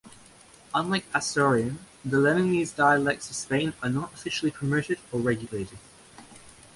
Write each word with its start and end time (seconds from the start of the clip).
Unlike 0.73 1.05
Asturian, 1.13 1.77
the 2.03 2.17
Leonese 2.17 2.71
dialects 2.71 3.29
of 3.29 3.35
Spain 3.35 3.73
are 3.83 3.89
not 3.91 4.11
officially 4.15 4.49
promoted 4.49 4.97
or 5.11 5.19
regulated. 5.19 5.77